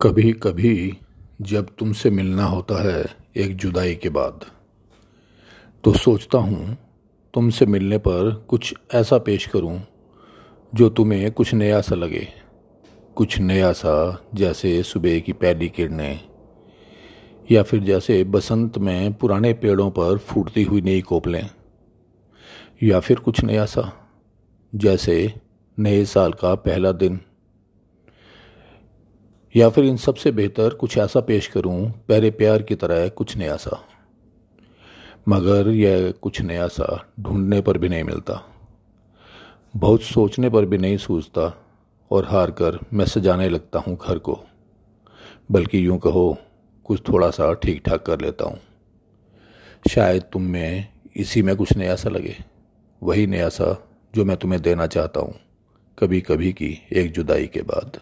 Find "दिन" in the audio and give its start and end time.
26.92-27.20